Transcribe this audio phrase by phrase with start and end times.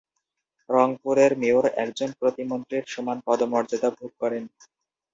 [0.69, 4.43] রংপুরের মেয়র একজন প্রতিমন্ত্রীর সমান পদমর্যাদা ভোগ করেন।